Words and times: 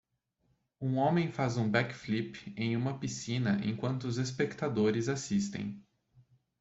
Um 0.81 0.97
homem 0.97 1.31
faz 1.31 1.57
um 1.57 1.69
back 1.69 1.93
flip 1.93 2.51
em 2.57 2.75
uma 2.75 2.97
piscina 2.99 3.61
enquanto 3.63 4.05
os 4.05 4.17
espectadores 4.17 5.07
assistem. 5.07 5.85